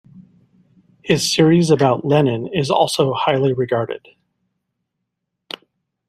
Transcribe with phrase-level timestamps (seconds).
[1.03, 4.07] His series about Lenin is also highly regarded.